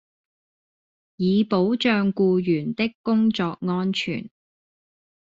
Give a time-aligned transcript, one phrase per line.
[1.17, 4.31] 以保障僱員的工作安全